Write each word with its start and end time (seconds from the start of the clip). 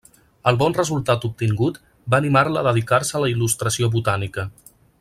El 0.51 0.55
bon 0.61 0.75
resultat 0.77 1.27
obtingut 1.29 1.77
va 2.13 2.21
animar-la 2.23 2.63
a 2.65 2.67
dedicar-se 2.69 3.17
a 3.21 3.23
la 3.25 3.31
il·lustració 3.35 3.91
botànica. 3.99 4.47